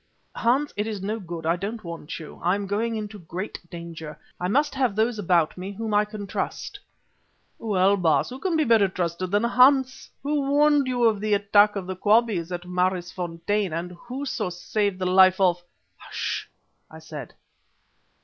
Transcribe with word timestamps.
"Hans, 0.35 0.73
it 0.75 0.87
is 0.87 1.03
no 1.03 1.19
good, 1.19 1.45
I 1.45 1.55
don't 1.55 1.83
want 1.83 2.17
you. 2.19 2.39
I 2.43 2.55
am 2.55 2.65
going 2.65 2.95
into 2.95 3.19
great 3.19 3.59
danger. 3.69 4.17
I 4.39 4.47
must 4.47 4.73
have 4.73 4.95
those 4.95 5.19
about 5.19 5.59
me 5.59 5.71
whom 5.73 5.93
I 5.93 6.05
can 6.05 6.25
trust." 6.25 6.79
"Well, 7.59 7.95
Baas, 7.97 8.31
and 8.31 8.37
who 8.37 8.41
can 8.41 8.57
be 8.57 8.63
better 8.63 8.87
trusted 8.87 9.29
than 9.29 9.43
Hans? 9.43 10.09
Who 10.23 10.49
warned 10.49 10.87
you 10.87 11.03
of 11.03 11.21
the 11.21 11.35
attack 11.35 11.75
of 11.75 11.85
the 11.85 11.95
Quabies 11.95 12.51
on 12.51 12.61
Maraisfontein, 12.67 13.73
and 13.73 13.95
so 14.27 14.49
saved 14.49 14.97
the 14.97 15.05
life 15.05 15.39
of" 15.39 15.61
"Hush!" 15.97 16.49
I 16.89 16.97
said. 16.97 17.35